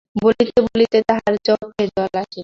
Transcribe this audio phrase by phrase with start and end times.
[0.15, 2.39] বলিতে বলিতে তাঁহার চক্ষে জল আসিল।